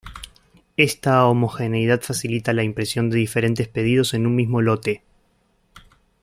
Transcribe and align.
Esta 0.77 1.27
homogeneidad 1.27 2.01
facilita 2.01 2.53
la 2.53 2.63
impresión 2.63 3.11
de 3.11 3.19
diferentes 3.19 3.67
pedidos 3.67 4.15
en 4.15 4.25
un 4.25 4.35
mismo 4.35 4.59
lote. 4.59 5.03